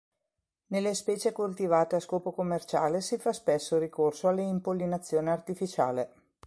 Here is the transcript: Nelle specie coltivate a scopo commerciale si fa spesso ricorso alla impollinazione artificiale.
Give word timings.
Nelle 0.69 0.95
specie 0.95 1.31
coltivate 1.31 1.95
a 1.95 1.99
scopo 1.99 2.31
commerciale 2.31 3.01
si 3.01 3.19
fa 3.19 3.33
spesso 3.33 3.77
ricorso 3.77 4.27
alla 4.27 4.41
impollinazione 4.41 5.29
artificiale. 5.29 6.13